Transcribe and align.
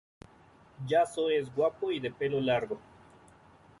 Yazoo 0.87 1.29
es 1.29 1.53
guapo 1.53 1.91
y 1.91 1.99
de 1.99 2.09
pelo 2.09 2.41
largo 2.41 2.79